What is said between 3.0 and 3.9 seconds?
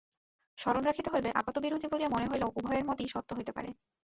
সত্য হইতে পারে।